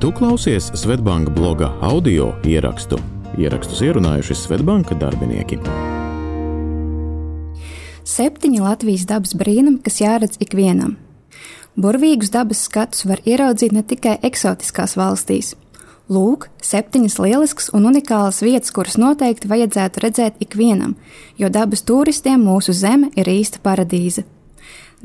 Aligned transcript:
Tu 0.00 0.12
klausies 0.12 0.70
Svetbanka 0.74 1.30
bloga 1.30 1.66
audio 1.84 2.30
ierakstu. 2.48 2.96
Ierakstus 3.36 3.82
ierunājuši 3.84 4.32
Svetbanka 4.32 4.96
darbinieki. 4.96 5.58
Septiņi 8.08 8.62
Latvijas 8.64 9.04
dabas 9.10 9.36
brīnumi, 9.36 9.82
kas 9.84 10.00
jāredz 10.00 10.40
ikvienam. 10.40 10.96
Burvīgus 11.76 12.32
dabas 12.32 12.64
skatus 12.64 13.04
var 13.04 13.20
ieraudzīt 13.28 13.76
ne 13.76 13.84
tikai 13.84 14.16
eksotiskās 14.24 14.96
valstīs. 14.96 15.52
Lūk, 16.08 16.48
septiņas 16.64 17.20
lieliskas 17.20 17.68
un 17.76 17.92
unikālas 17.92 18.40
vietas, 18.40 18.72
kuras 18.72 18.96
noteikti 18.96 19.52
vajadzētu 19.52 20.06
redzēt 20.08 20.40
ikvienam, 20.40 20.96
jo 21.36 21.52
dabas 21.52 21.84
turistiem 21.84 22.40
mūsu 22.48 22.72
zeme 22.72 23.12
ir 23.20 23.28
īsta 23.28 23.60
paradīze 23.60 24.24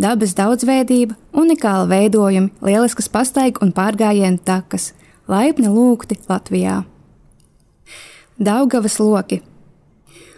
dabas 0.01 0.35
daudzveidība, 0.37 1.15
unikāla 1.33 1.87
veidojumi, 1.89 2.51
lieliskas 2.61 3.09
pastaigu 3.11 3.63
un 3.65 3.73
pārgājienu 3.75 4.41
takas, 4.45 4.93
laipni 5.31 5.71
lūgti 5.71 6.19
Latvijā. 6.29 6.83
Daugavas 8.35 8.99
loki 8.99 9.41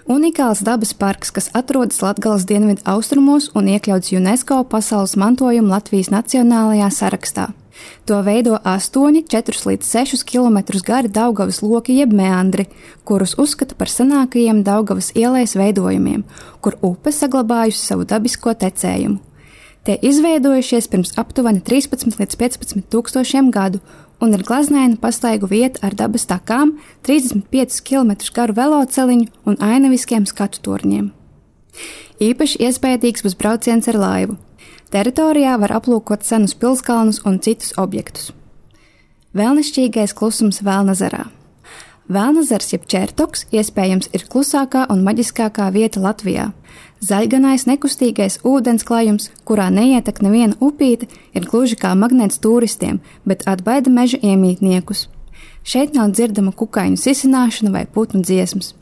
Unikāls 0.08 0.62
dabas 0.64 0.94
parks, 0.96 1.34
kas 1.36 1.50
atrodas 1.52 1.98
Latvijas 2.00 2.46
dienvidu 2.48 2.80
austrumos 2.88 3.50
un 3.60 3.66
iekļauts 3.68 4.14
UNESCO 4.16 4.62
pasaules 4.72 5.18
mantojuma 5.20 5.74
Latvijas 5.74 6.08
nacionālajā 6.14 6.88
sarakstā. 6.96 7.50
To 8.08 8.22
veido 8.24 8.56
8, 8.64 9.20
4 9.28 9.68
līdz 9.68 9.92
6 9.92 10.24
km 10.24 10.62
gari 10.88 11.12
Daugavas 11.12 11.60
loki 11.60 11.98
jeb 12.00 12.16
meandri, 12.16 12.70
kurus 13.04 13.36
uzskata 13.36 13.76
par 13.76 13.92
senākajiem 13.92 14.64
Daugavas 14.64 15.12
ielēs 15.12 15.58
veidojumiem, 15.60 16.24
kur 16.64 16.80
upe 16.80 17.12
saglabājusi 17.12 17.84
savu 17.84 18.08
dabisko 18.08 18.56
tecējumu. 18.56 19.27
Tie 19.88 19.96
izveidojušies 20.04 20.90
pirms 20.92 21.14
aptuveni 21.16 21.62
13 21.64 22.18
līdz 22.20 22.36
15 22.36 22.90
tūkstošiem 22.92 23.54
gadu 23.56 23.80
un 24.20 24.34
ir 24.36 24.42
glaznaina 24.44 24.98
pastaigu 25.00 25.48
vieta 25.48 25.80
ar 25.88 25.96
dabas 25.96 26.26
takām, 26.28 26.74
35 27.08 27.80
km 27.88 28.12
garu 28.36 28.58
veloceliņu 28.58 29.30
un 29.48 29.56
ainaviskiem 29.64 30.26
skatu 30.28 30.60
torņiem. 30.66 31.08
Īpaši 32.20 32.60
iespējams 32.68 33.24
būs 33.24 33.40
brauciens 33.40 33.88
ar 33.88 34.02
laivu. 34.02 34.36
Teritorijā 34.92 35.56
var 35.64 35.78
aplūkot 35.80 36.28
senus 36.28 36.58
pilskalnus 36.60 37.22
un 37.24 37.40
citus 37.40 37.72
objektus. 37.80 38.34
Vēlnišķīgais 39.40 40.12
klusums 40.20 40.64
Vēlnazarā. 40.68 41.30
Vēlnazars 42.08 42.72
jeb 42.72 42.86
ķērtoks 42.88 43.50
iespējams 43.52 44.14
ir 44.16 44.24
klusākā 44.32 44.86
un 44.94 45.04
maģiskākā 45.04 45.72
vieta 45.76 46.04
Latvijā– 46.04 46.52
Zaļganais 46.98 47.68
nekustīgais 47.70 48.40
ūdens 48.48 48.82
klājums, 48.88 49.30
kurā 49.46 49.68
neietek 49.70 50.18
neviena 50.26 50.58
upīte, 50.58 51.06
ir 51.38 51.46
gluži 51.46 51.78
kā 51.78 51.92
magnēts 51.94 52.42
turistiem, 52.42 53.02
bet 53.22 53.46
atbaida 53.46 53.92
meža 53.94 54.18
iemītniekus. 54.18 55.06
Šeit 55.68 55.94
nav 55.94 56.16
dzirdama 56.16 56.56
kukaiņu 56.58 56.98
sisināšana 56.98 57.74
vai 57.76 57.86
putnu 57.86 58.24
dziesmas. 58.26 58.74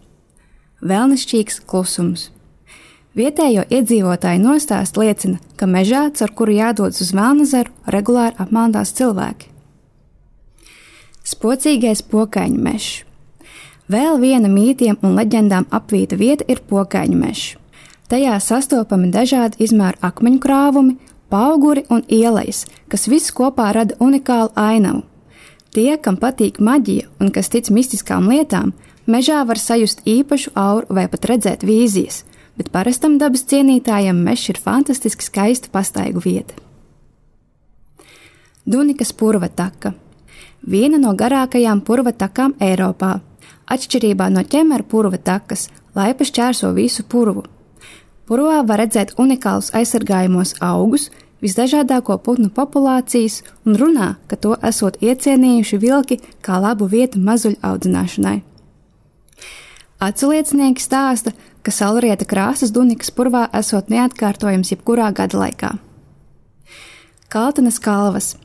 Vēlnišķīgs 0.85 1.65
klusums. 1.67 2.29
Vietējo 3.15 3.65
iedzīvotāju 3.71 4.43
nostāst 4.43 4.95
liecina, 4.99 5.39
ka 5.59 5.67
mežā, 5.67 6.07
caur 6.15 6.31
kuru 6.35 6.55
jādodas 6.55 7.01
uz 7.03 7.11
Melnazaru, 7.15 7.71
regulāri 7.87 8.35
apmaldās 8.39 8.93
cilvēki. 8.95 9.51
Spocīgais 11.25 12.03
pokaiņu 12.05 12.63
mežs. 12.63 13.04
Vēl 13.91 14.17
viena 14.19 14.49
mītiem 14.49 14.97
un 15.01 15.15
leģendām 15.15 15.67
apvīta 15.69 16.17
vieta 16.17 16.45
ir 16.47 16.61
pokaiņu 16.69 17.17
mežs. 17.17 17.57
Tajā 18.09 18.37
sastopami 18.41 19.09
dažādi 19.13 19.63
izmēru 19.65 19.97
akmeņu 20.01 20.39
krāvumi, 20.41 20.97
auguri 21.35 21.85
un 21.89 22.03
ielas, 22.07 22.65
kas 22.87 23.07
viss 23.11 23.33
kopā 23.35 23.71
rada 23.75 23.95
unikālu 23.99 24.51
ainavu. 24.55 25.03
Tie, 25.75 25.97
kam 25.99 26.17
patīk 26.17 26.61
maģija 26.63 27.09
un 27.19 27.31
kas 27.35 27.51
tic 27.51 27.69
mistiskām 27.69 28.29
lietām, 28.31 28.71
mežā 29.05 29.41
var 29.47 29.59
sajust 29.59 30.05
īpašu 30.07 30.53
auru 30.55 30.95
vai 30.95 31.07
pat 31.11 31.27
redzēt 31.27 31.65
vīzijas, 31.67 32.23
bet 32.55 32.71
parastam 32.71 33.17
dabas 33.19 33.43
cienītājam 33.51 34.15
mežs 34.15 34.53
ir 34.53 34.61
fantastiski 34.63 35.27
skaista 35.27 35.71
pastaigu 35.71 36.23
vieta. 36.23 36.55
Dunikas 38.65 39.11
purva 39.13 39.49
taka- 39.49 39.93
viena 40.73 40.97
no 40.97 41.13
garākajām 41.13 41.81
purva 41.81 42.11
takām 42.11 42.53
Eiropā. 42.59 43.19
Atšķirībā 43.65 44.29
no 44.29 44.43
ķemera 44.45 44.85
purva 44.85 45.17
takas, 45.17 45.69
laipa 45.97 46.25
šķērso 46.27 46.71
visu 46.75 47.05
purvu. 47.09 47.45
Purvā 48.25 48.61
var 48.65 48.81
redzēt 48.81 49.13
unikālus 49.21 49.71
aizsargājumos 49.77 50.55
augus, 50.65 51.09
visdažādāko 51.45 52.17
putnu 52.25 52.49
populācijas 52.53 53.41
un 53.65 53.77
runā, 53.77 54.15
ka 54.29 54.37
to 54.37 54.55
esot 54.65 54.97
iecienījuši 55.01 55.81
vilki 55.81 56.19
kā 56.45 56.59
labu 56.61 56.89
vietu 56.89 57.21
mazuļu 57.21 57.61
audzināšanai. 57.61 58.39
Atsliecinieki 60.05 60.83
stāsta, 60.83 61.33
ka 61.65 61.73
saulrieta 61.73 62.25
krāsas 62.29 62.73
Dunikas 62.73 63.13
purvā 63.15 63.47
esot 63.57 63.89
neatkārtojams 63.89 64.73
jebkurā 64.73 65.11
gada 65.15 65.39
laikā. 65.41 65.71
Kaltenes 67.31 67.79
kalvas 67.81 68.35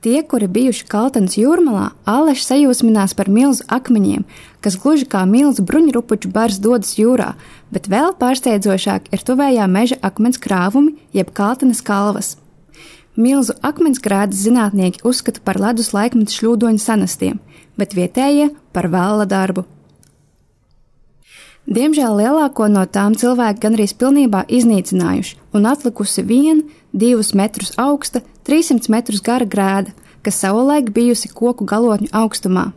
Tie, 0.00 0.22
kuri 0.24 0.46
bijuši 0.48 0.86
Kaltens 0.88 1.34
jūrmalā, 1.36 1.90
āleši 2.08 2.46
sajūsminās 2.46 3.12
par 3.18 3.28
milzu 3.28 3.66
akmeņiem, 3.68 4.22
kas 4.64 4.78
gluži 4.80 5.04
kā 5.04 5.26
milzu 5.28 5.60
bruņurupuču 5.68 6.30
bars 6.32 6.56
dodas 6.56 6.94
jūrā, 6.96 7.34
bet 7.68 7.90
vēl 7.92 8.14
pārsteidzošāk 8.16 9.10
ir 9.12 9.24
tuvējā 9.28 9.66
meža 9.68 9.98
akmens 10.00 10.40
krāvumi, 10.40 10.94
jeb 11.12 11.34
Kaltenes 11.36 11.84
kalvas. 11.84 12.38
Milzu 13.12 13.52
akmensgrādas 13.60 14.40
zinātnieki 14.40 15.04
uzskata 15.04 15.44
par 15.44 15.60
ledus 15.60 15.92
laikmetu 15.92 16.32
šļūdoņu 16.32 16.80
sanastiem, 16.80 17.36
bet 17.76 17.92
vietējie 17.92 18.54
par 18.72 18.88
vēla 18.88 19.28
darbu. 19.28 19.66
Diemžēl 21.70 22.16
lielāko 22.18 22.66
no 22.66 22.82
tām 22.90 23.14
cilvēki 23.14 23.62
gandrīz 23.62 23.92
pilnībā 23.94 24.42
iznīcinājuši, 24.50 25.36
un 25.54 25.68
atlikusi 25.70 26.24
viena, 26.26 26.64
divus 26.90 27.30
metrus 27.38 27.76
augsta, 27.78 28.24
300 28.48 28.90
metrus 28.90 29.22
gara 29.22 29.46
grēda, 29.46 29.94
kas 30.26 30.40
savulaik 30.42 30.90
bijusi 30.90 31.30
koku 31.30 31.68
galotņu 31.70 32.10
augstumā. 32.10 32.72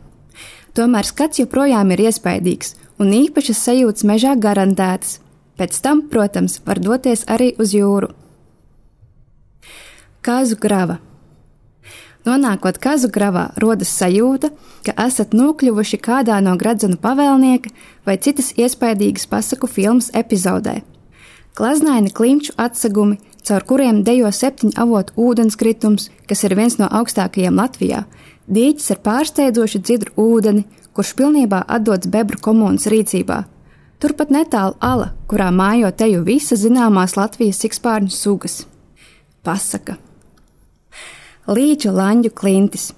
Tomēr 0.78 1.06
skats 1.10 1.42
joprojām 1.42 1.90
ir 1.90 2.04
iespaidīgs, 2.06 2.76
un 3.02 3.10
īpašas 3.18 3.64
sajūtas 3.66 4.06
mežā 4.06 4.36
garantētas. 4.38 5.18
Pēc 5.58 5.80
tam, 5.82 6.06
protams, 6.10 6.60
var 6.66 6.78
doties 6.82 7.26
arī 7.30 7.52
uz 7.58 7.74
jūru. 7.74 8.12
Kāzu 10.22 10.58
grava. 10.58 11.00
Nonākot 12.24 12.78
kazu 12.80 13.10
gravā, 13.12 13.50
rodas 13.60 13.90
sajūta, 13.98 14.48
ka 14.86 14.94
esat 15.04 15.34
nokļuvuši 15.36 15.98
kādā 16.00 16.38
no 16.40 16.54
gradzenu 16.56 16.96
pavēlnieka 17.00 17.72
vai 18.06 18.16
citas 18.16 18.54
iespaidīgas 18.56 19.28
pasaku 19.28 19.68
filmas 19.68 20.08
epizodē. 20.16 20.78
Glaznaini 21.54 22.10
klimču 22.10 22.54
atsegumi, 22.56 23.18
caur 23.44 23.66
kuriem 23.68 24.00
dejo 24.08 24.30
septiņu 24.32 24.72
avotu 24.80 25.12
ūdenskritums, 25.20 26.08
kas 26.28 26.44
ir 26.48 26.56
viens 26.56 26.78
no 26.80 26.88
augstākajiem 26.88 27.60
Latvijā, 27.60 28.06
dīķis 28.48 28.94
ar 28.96 29.02
pārsteidzoši 29.04 29.82
dzidru 29.84 30.16
ūdeni, 30.24 30.64
kurš 30.96 31.12
pilnībā 31.20 31.60
atdots 31.76 32.08
bebru 32.08 32.40
komunas 32.40 32.88
rīcībā. 32.88 33.42
Turpat 34.00 34.32
netālu 34.32 34.74
ala, 34.80 35.12
kurā 35.28 35.52
mājo 35.52 35.92
teju 35.92 36.24
visas 36.24 36.64
zināmās 36.64 37.18
Latvijas 37.20 37.60
sikspārņu 37.62 38.10
sugas. 38.16 38.62
Pasaka. 39.44 40.00
Līča 41.44 41.90
lanģu 41.92 42.30
klintis. 42.32 42.94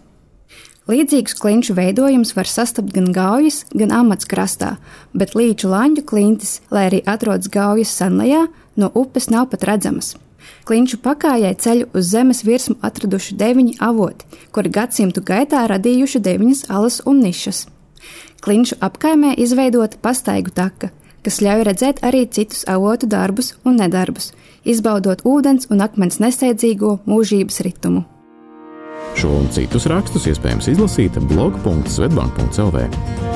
Līdzīgus 0.87 1.35
klinšu 1.35 1.75
veidojumus 1.75 2.31
var 2.37 2.47
sastapt 2.47 2.93
gan 2.95 3.09
gaujas, 3.11 3.65
gan 3.75 3.91
amats 3.91 4.29
krastā, 4.31 4.77
bet 5.11 5.35
līču 5.35 5.67
lanģu 5.73 6.05
klintis, 6.07 6.61
lai 6.71 6.85
arī 6.87 7.01
atrodas 7.11 7.51
gaujas 7.51 7.91
sanlajā, 7.99 8.45
no 8.79 8.93
upes 8.95 9.27
nav 9.35 9.49
pat 9.51 9.67
redzamas. 9.67 10.13
Klinšu 10.63 11.03
pakājai 11.03 11.57
ceļu 11.59 11.91
uz 11.91 12.13
zemes 12.15 12.45
virsmu 12.47 12.79
atraduši 12.87 13.35
deviņi 13.35 13.77
avoti, 13.83 14.31
kuri 14.55 14.71
gadsimtu 14.79 15.27
gaitā 15.27 15.67
radījuši 15.67 16.23
deviņas 16.23 16.65
alas 16.71 17.03
un 17.03 17.27
nišas. 17.27 17.67
Klinšu 18.47 18.79
apkaimē 18.79 19.35
izveidota 19.43 19.99
pastaigu 19.99 20.55
taka, 20.55 20.95
kas 21.27 21.43
ļauj 21.43 21.67
redzēt 21.67 22.05
arī 22.07 22.29
citus 22.31 22.63
avotu 22.71 23.11
darbus 23.11 23.57
un 23.67 23.83
nedarbus, 23.83 24.37
izbaudot 24.63 25.27
ūdens 25.27 25.67
un 25.67 25.83
akmens 25.83 26.23
nesteidzīgo 26.23 27.01
mūžības 27.11 27.67
ritumu. 27.67 28.07
Šo 29.17 29.31
un 29.33 29.47
citus 29.49 29.87
rakstus 29.89 30.27
iespējams 30.29 30.69
izlasīt 30.75 31.17
blog.svetbank.cl. 31.31 33.36